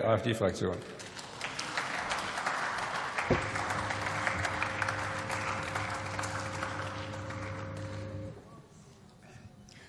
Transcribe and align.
AfD-Fraktion. 0.00 0.76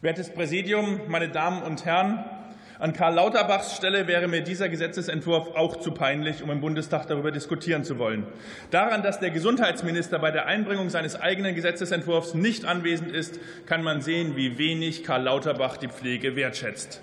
Wertes 0.00 0.30
Präsidium, 0.30 1.00
meine 1.08 1.28
Damen 1.28 1.62
und 1.62 1.84
Herren! 1.84 2.24
An 2.78 2.92
Karl 2.92 3.14
Lauterbachs 3.14 3.74
Stelle 3.74 4.06
wäre 4.06 4.28
mir 4.28 4.42
dieser 4.42 4.68
Gesetzentwurf 4.68 5.56
auch 5.56 5.80
zu 5.80 5.90
peinlich, 5.90 6.44
um 6.44 6.50
im 6.52 6.60
Bundestag 6.60 7.08
darüber 7.08 7.32
diskutieren 7.32 7.82
zu 7.82 7.98
wollen. 7.98 8.24
Daran, 8.70 9.02
dass 9.02 9.18
der 9.18 9.30
Gesundheitsminister 9.30 10.20
bei 10.20 10.30
der 10.30 10.46
Einbringung 10.46 10.88
seines 10.88 11.20
eigenen 11.20 11.56
Gesetzentwurfs 11.56 12.34
nicht 12.34 12.64
anwesend 12.64 13.10
ist, 13.10 13.40
kann 13.66 13.82
man 13.82 14.00
sehen, 14.00 14.36
wie 14.36 14.58
wenig 14.58 15.02
Karl 15.02 15.24
Lauterbach 15.24 15.76
die 15.76 15.88
Pflege 15.88 16.36
wertschätzt. 16.36 17.02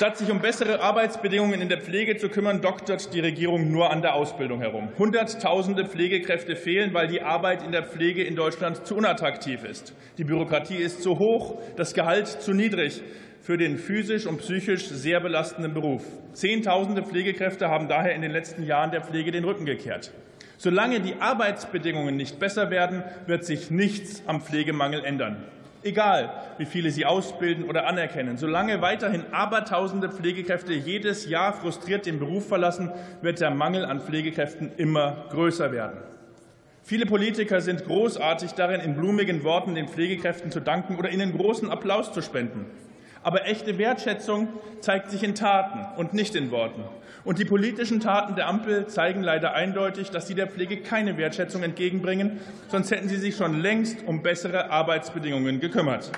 Statt 0.00 0.16
sich 0.16 0.30
um 0.30 0.40
bessere 0.40 0.80
Arbeitsbedingungen 0.80 1.60
in 1.60 1.68
der 1.68 1.78
Pflege 1.78 2.16
zu 2.16 2.30
kümmern, 2.30 2.62
doktert 2.62 3.12
die 3.12 3.20
Regierung 3.20 3.70
nur 3.70 3.90
an 3.90 4.00
der 4.00 4.14
Ausbildung 4.14 4.62
herum. 4.62 4.88
Hunderttausende 4.96 5.84
Pflegekräfte 5.84 6.56
fehlen, 6.56 6.94
weil 6.94 7.06
die 7.06 7.20
Arbeit 7.20 7.62
in 7.62 7.70
der 7.70 7.82
Pflege 7.82 8.24
in 8.24 8.34
Deutschland 8.34 8.86
zu 8.86 8.96
unattraktiv 8.96 9.62
ist. 9.62 9.94
Die 10.16 10.24
Bürokratie 10.24 10.78
ist 10.78 11.02
zu 11.02 11.18
hoch, 11.18 11.60
das 11.76 11.92
Gehalt 11.92 12.28
zu 12.28 12.54
niedrig 12.54 13.02
für 13.42 13.58
den 13.58 13.76
physisch 13.76 14.24
und 14.24 14.38
psychisch 14.38 14.88
sehr 14.88 15.20
belastenden 15.20 15.74
Beruf. 15.74 16.02
Zehntausende 16.32 17.02
Pflegekräfte 17.02 17.68
haben 17.68 17.86
daher 17.86 18.14
in 18.14 18.22
den 18.22 18.32
letzten 18.32 18.62
Jahren 18.62 18.92
der 18.92 19.02
Pflege 19.02 19.32
den 19.32 19.44
Rücken 19.44 19.66
gekehrt. 19.66 20.12
Solange 20.56 21.00
die 21.00 21.16
Arbeitsbedingungen 21.20 22.16
nicht 22.16 22.38
besser 22.38 22.70
werden, 22.70 23.04
wird 23.26 23.44
sich 23.44 23.70
nichts 23.70 24.22
am 24.26 24.40
Pflegemangel 24.40 25.04
ändern 25.04 25.44
egal 25.82 26.32
wie 26.58 26.66
viele 26.66 26.90
sie 26.90 27.06
ausbilden 27.06 27.64
oder 27.64 27.86
anerkennen. 27.86 28.36
Solange 28.36 28.82
weiterhin 28.82 29.24
abertausende 29.32 30.10
Pflegekräfte 30.10 30.72
jedes 30.72 31.28
Jahr 31.28 31.52
frustriert 31.52 32.06
den 32.06 32.18
Beruf 32.18 32.48
verlassen, 32.48 32.92
wird 33.22 33.40
der 33.40 33.50
Mangel 33.50 33.84
an 33.84 34.00
Pflegekräften 34.00 34.72
immer 34.76 35.26
größer 35.30 35.72
werden. 35.72 35.98
Viele 36.82 37.06
Politiker 37.06 37.60
sind 37.60 37.84
großartig 37.84 38.52
darin, 38.52 38.80
in 38.80 38.94
blumigen 38.94 39.44
Worten 39.44 39.74
den 39.74 39.88
Pflegekräften 39.88 40.50
zu 40.50 40.60
danken 40.60 40.96
oder 40.96 41.10
ihnen 41.10 41.36
großen 41.36 41.70
Applaus 41.70 42.12
zu 42.12 42.22
spenden. 42.22 42.66
Aber 43.22 43.46
echte 43.46 43.76
Wertschätzung 43.76 44.48
zeigt 44.80 45.10
sich 45.10 45.22
in 45.22 45.34
Taten 45.34 45.98
und 45.98 46.14
nicht 46.14 46.34
in 46.34 46.50
Worten. 46.50 46.84
Und 47.22 47.38
die 47.38 47.44
politischen 47.44 48.00
Taten 48.00 48.34
der 48.34 48.48
Ampel 48.48 48.86
zeigen 48.86 49.22
leider 49.22 49.52
eindeutig, 49.52 50.10
dass 50.10 50.26
sie 50.26 50.34
der 50.34 50.46
Pflege 50.46 50.78
keine 50.78 51.18
Wertschätzung 51.18 51.62
entgegenbringen, 51.62 52.40
sonst 52.68 52.90
hätten 52.90 53.08
sie 53.08 53.18
sich 53.18 53.36
schon 53.36 53.60
längst 53.60 54.06
um 54.06 54.22
bessere 54.22 54.70
Arbeitsbedingungen 54.70 55.60
gekümmert. 55.60 56.10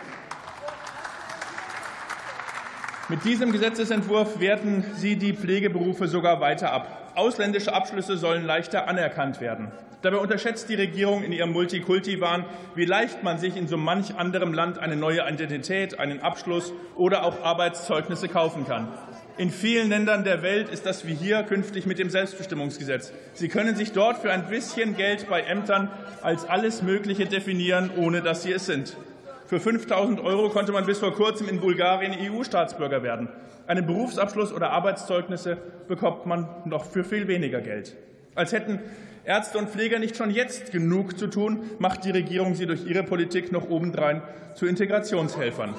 Mit 3.08 3.24
diesem 3.24 3.50
Gesetzentwurf 3.50 4.38
werten 4.38 4.84
Sie 4.94 5.16
die 5.16 5.34
Pflegeberufe 5.34 6.06
sogar 6.06 6.40
weiter 6.40 6.72
ab. 6.72 7.01
Ausländische 7.14 7.72
Abschlüsse 7.74 8.16
sollen 8.16 8.44
leichter 8.44 8.88
anerkannt 8.88 9.40
werden. 9.40 9.72
Dabei 10.02 10.16
unterschätzt 10.16 10.68
die 10.68 10.74
Regierung 10.74 11.22
in 11.22 11.30
ihrem 11.30 11.52
Multikulti-Wahn, 11.52 12.44
wie 12.74 12.84
leicht 12.84 13.22
man 13.22 13.38
sich 13.38 13.56
in 13.56 13.68
so 13.68 13.76
manch 13.76 14.16
anderem 14.16 14.52
Land 14.52 14.78
eine 14.78 14.96
neue 14.96 15.28
Identität, 15.28 16.00
einen 16.00 16.20
Abschluss 16.20 16.72
oder 16.96 17.24
auch 17.24 17.44
Arbeitszeugnisse 17.44 18.28
kaufen 18.28 18.66
kann. 18.66 18.88
In 19.38 19.50
vielen 19.50 19.88
Ländern 19.88 20.24
der 20.24 20.42
Welt 20.42 20.68
ist 20.68 20.86
das 20.86 21.06
wie 21.06 21.14
hier 21.14 21.44
künftig 21.44 21.86
mit 21.86 21.98
dem 21.98 22.10
Selbstbestimmungsgesetz. 22.10 23.12
Sie 23.32 23.48
können 23.48 23.76
sich 23.76 23.92
dort 23.92 24.18
für 24.18 24.32
ein 24.32 24.48
bisschen 24.48 24.96
Geld 24.96 25.28
bei 25.28 25.42
Ämtern 25.42 25.88
als 26.20 26.44
alles 26.48 26.82
Mögliche 26.82 27.26
definieren, 27.26 27.90
ohne 27.96 28.22
dass 28.22 28.42
sie 28.42 28.52
es 28.52 28.66
sind. 28.66 28.96
Für 29.52 29.60
5000 29.60 30.18
Euro 30.20 30.48
konnte 30.48 30.72
man 30.72 30.86
bis 30.86 30.98
vor 30.98 31.12
kurzem 31.12 31.46
in 31.46 31.60
Bulgarien 31.60 32.14
EU-Staatsbürger 32.18 33.02
werden. 33.02 33.28
Einen 33.66 33.84
Berufsabschluss 33.84 34.50
oder 34.50 34.70
Arbeitszeugnisse 34.70 35.58
bekommt 35.88 36.24
man 36.24 36.48
noch 36.64 36.86
für 36.86 37.04
viel 37.04 37.28
weniger 37.28 37.60
Geld. 37.60 37.94
Als 38.34 38.52
hätten 38.52 38.80
Ärzte 39.26 39.58
und 39.58 39.68
Pfleger 39.68 39.98
nicht 39.98 40.16
schon 40.16 40.30
jetzt 40.30 40.72
genug 40.72 41.18
zu 41.18 41.26
tun, 41.26 41.64
macht 41.78 42.06
die 42.06 42.12
Regierung 42.12 42.54
sie 42.54 42.64
durch 42.64 42.86
ihre 42.86 43.02
Politik 43.02 43.52
noch 43.52 43.68
obendrein 43.68 44.22
zu 44.54 44.64
Integrationshelfern. 44.64 45.74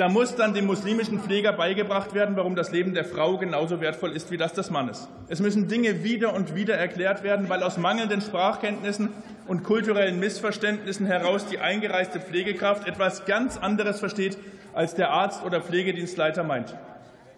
Da 0.00 0.08
muss 0.08 0.34
dann 0.34 0.54
dem 0.54 0.64
muslimischen 0.64 1.20
Pfleger 1.20 1.52
beigebracht 1.52 2.14
werden, 2.14 2.34
warum 2.34 2.56
das 2.56 2.72
Leben 2.72 2.94
der 2.94 3.04
Frau 3.04 3.36
genauso 3.36 3.82
wertvoll 3.82 4.12
ist 4.12 4.30
wie 4.30 4.38
das 4.38 4.54
des 4.54 4.70
Mannes. 4.70 5.10
Es 5.28 5.40
müssen 5.40 5.68
Dinge 5.68 6.02
wieder 6.02 6.32
und 6.32 6.54
wieder 6.54 6.74
erklärt 6.74 7.22
werden, 7.22 7.50
weil 7.50 7.62
aus 7.62 7.76
mangelnden 7.76 8.22
Sprachkenntnissen 8.22 9.10
und 9.46 9.62
kulturellen 9.62 10.18
Missverständnissen 10.18 11.04
heraus 11.04 11.44
die 11.44 11.58
eingereiste 11.58 12.18
Pflegekraft 12.18 12.88
etwas 12.88 13.26
ganz 13.26 13.58
anderes 13.58 14.00
versteht, 14.00 14.38
als 14.72 14.94
der 14.94 15.10
Arzt 15.10 15.44
oder 15.44 15.60
Pflegedienstleiter 15.60 16.44
meint. 16.44 16.74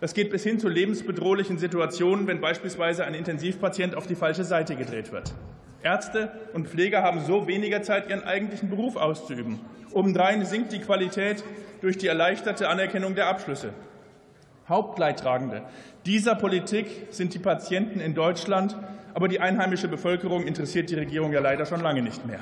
Das 0.00 0.14
geht 0.14 0.30
bis 0.30 0.44
hin 0.44 0.60
zu 0.60 0.68
lebensbedrohlichen 0.68 1.58
Situationen, 1.58 2.28
wenn 2.28 2.40
beispielsweise 2.40 3.04
ein 3.04 3.14
Intensivpatient 3.14 3.96
auf 3.96 4.06
die 4.06 4.14
falsche 4.14 4.44
Seite 4.44 4.76
gedreht 4.76 5.10
wird. 5.10 5.34
Ärzte 5.82 6.30
und 6.52 6.68
Pfleger 6.68 7.02
haben 7.02 7.24
so 7.26 7.48
weniger 7.48 7.82
Zeit, 7.82 8.08
ihren 8.08 8.22
eigentlichen 8.22 8.70
Beruf 8.70 8.94
auszuüben. 8.94 9.58
Obendrein 9.90 10.44
sinkt 10.44 10.72
die 10.72 10.78
Qualität 10.78 11.42
durch 11.82 11.98
die 11.98 12.06
erleichterte 12.06 12.68
Anerkennung 12.68 13.14
der 13.14 13.26
Abschlüsse. 13.26 13.74
Hauptleidtragende 14.68 15.62
dieser 16.06 16.34
Politik 16.34 17.08
sind 17.10 17.34
die 17.34 17.38
Patienten 17.38 18.00
in 18.00 18.14
Deutschland, 18.14 18.76
aber 19.14 19.28
die 19.28 19.40
einheimische 19.40 19.88
Bevölkerung 19.88 20.46
interessiert 20.46 20.88
die 20.88 20.94
Regierung 20.94 21.32
ja 21.32 21.40
leider 21.40 21.66
schon 21.66 21.80
lange 21.80 22.02
nicht 22.02 22.26
mehr 22.26 22.40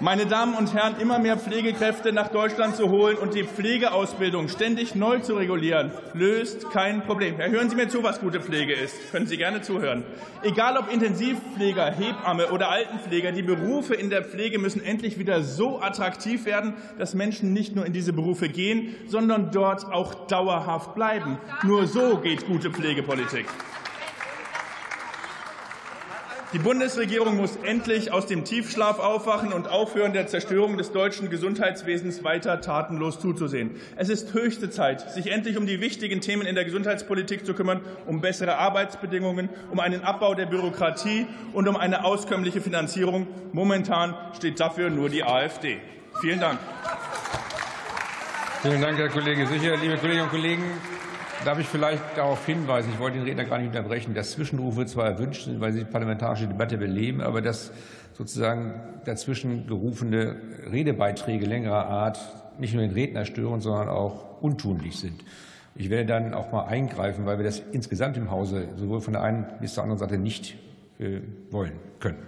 meine 0.00 0.26
Damen 0.26 0.54
und 0.54 0.72
Herren, 0.74 0.98
immer 0.98 1.18
mehr 1.18 1.36
Pflegekräfte 1.36 2.12
nach 2.12 2.28
Deutschland 2.28 2.74
zu 2.74 2.90
holen 2.90 3.16
und 3.16 3.34
die 3.34 3.44
Pflegeausbildung 3.44 4.48
ständig 4.48 4.94
neu 4.94 5.18
zu 5.20 5.34
regulieren, 5.34 5.90
löst 6.14 6.70
kein 6.70 7.02
Problem. 7.04 7.38
Ja, 7.38 7.46
hören 7.46 7.68
Sie 7.68 7.76
mir 7.76 7.88
zu, 7.88 8.02
was 8.02 8.20
gute 8.20 8.40
Pflege 8.40 8.72
ist. 8.72 8.94
Können 9.12 9.26
Sie 9.26 9.36
gerne 9.36 9.60
zuhören. 9.60 10.04
Egal 10.42 10.78
ob 10.78 10.92
Intensivpfleger, 10.92 11.92
Hebamme 11.92 12.50
oder 12.50 12.70
Altenpfleger, 12.70 13.32
die 13.32 13.42
Berufe 13.42 13.94
in 13.94 14.08
der 14.08 14.24
Pflege 14.24 14.58
müssen 14.58 14.82
endlich 14.82 15.18
wieder 15.18 15.42
so 15.42 15.80
attraktiv 15.80 16.46
werden, 16.46 16.74
dass 16.98 17.14
Menschen 17.14 17.52
nicht 17.52 17.76
nur 17.76 17.84
in 17.84 17.92
diese 17.92 18.12
Berufe 18.12 18.48
gehen, 18.48 18.94
sondern 19.06 19.50
dort 19.52 19.84
auch 19.84 20.26
dauerhaft 20.26 20.94
bleiben. 20.94 21.38
Nur 21.62 21.86
so 21.86 22.16
geht 22.18 22.46
gute 22.46 22.70
Pflegepolitik. 22.70 23.46
Die 26.52 26.58
Bundesregierung 26.58 27.36
muss 27.36 27.54
endlich 27.62 28.10
aus 28.10 28.26
dem 28.26 28.44
Tiefschlaf 28.44 28.98
aufwachen 28.98 29.52
und 29.52 29.68
aufhören, 29.68 30.12
der 30.12 30.26
Zerstörung 30.26 30.76
des 30.78 30.90
deutschen 30.90 31.30
Gesundheitswesens 31.30 32.24
weiter 32.24 32.60
tatenlos 32.60 33.20
zuzusehen. 33.20 33.76
Es 33.94 34.08
ist 34.08 34.34
höchste 34.34 34.68
Zeit, 34.68 35.12
sich 35.12 35.30
endlich 35.30 35.56
um 35.56 35.66
die 35.66 35.80
wichtigen 35.80 36.20
Themen 36.20 36.42
in 36.42 36.56
der 36.56 36.64
Gesundheitspolitik 36.64 37.46
zu 37.46 37.54
kümmern, 37.54 37.82
um 38.04 38.20
bessere 38.20 38.58
Arbeitsbedingungen, 38.58 39.48
um 39.70 39.78
einen 39.78 40.02
Abbau 40.02 40.34
der 40.34 40.46
Bürokratie 40.46 41.28
und 41.52 41.68
um 41.68 41.76
eine 41.76 42.04
auskömmliche 42.04 42.60
Finanzierung. 42.60 43.28
Momentan 43.52 44.16
steht 44.36 44.58
dafür 44.58 44.90
nur 44.90 45.08
die 45.08 45.22
AfD. 45.22 45.78
Vielen 46.20 46.40
Dank. 46.40 46.58
Vielen 48.62 48.80
Dank, 48.80 48.98
Herr 48.98 49.08
Kollege 49.08 49.46
Sicher. 49.46 49.76
Liebe 49.76 49.98
Kolleginnen 49.98 50.24
und 50.24 50.30
Kollegen, 50.30 50.64
Darf 51.44 51.58
ich 51.58 51.66
vielleicht 51.66 52.02
darauf 52.16 52.44
hinweisen, 52.44 52.90
ich 52.92 52.98
wollte 52.98 53.16
den 53.16 53.26
Redner 53.26 53.44
gar 53.44 53.56
nicht 53.56 53.68
unterbrechen, 53.68 54.12
dass 54.12 54.32
Zwischenrufe 54.32 54.84
zwar 54.84 55.06
erwünscht 55.06 55.44
sind, 55.44 55.58
weil 55.58 55.72
sie 55.72 55.80
die 55.80 55.90
parlamentarische 55.90 56.46
Debatte 56.46 56.76
beleben, 56.76 57.22
aber 57.22 57.40
dass 57.40 57.72
sozusagen 58.12 58.74
dazwischen 59.06 59.66
gerufene 59.66 60.36
Redebeiträge 60.70 61.46
längerer 61.46 61.86
Art 61.86 62.18
nicht 62.58 62.74
nur 62.74 62.82
den 62.82 62.92
Redner 62.92 63.24
stören, 63.24 63.62
sondern 63.62 63.88
auch 63.88 64.42
untunlich 64.42 64.98
sind. 64.98 65.24
Ich 65.74 65.88
werde 65.88 66.06
dann 66.06 66.34
auch 66.34 66.52
mal 66.52 66.66
eingreifen, 66.66 67.24
weil 67.24 67.38
wir 67.38 67.44
das 67.44 67.62
insgesamt 67.72 68.18
im 68.18 68.30
Hause 68.30 68.68
sowohl 68.76 69.00
von 69.00 69.14
der 69.14 69.22
einen 69.22 69.46
bis 69.62 69.72
zur 69.72 69.82
anderen 69.82 69.98
Seite 69.98 70.18
nicht 70.18 70.56
äh, 70.98 71.20
wollen 71.50 71.72
können. 72.00 72.18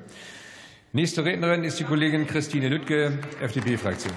Nächste 0.92 1.22
Rednerin 1.22 1.64
ist 1.64 1.78
die 1.78 1.84
Kollegin 1.84 2.26
Christine 2.26 2.68
Lüttke, 2.68 3.18
FDP-Fraktion. 3.42 4.12